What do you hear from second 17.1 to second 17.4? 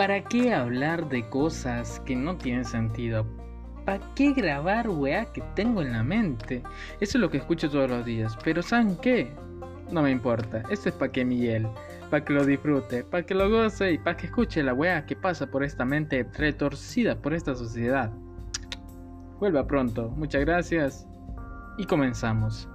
por